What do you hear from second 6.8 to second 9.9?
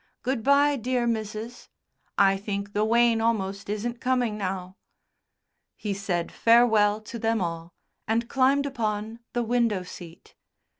to them all and climbed upon the window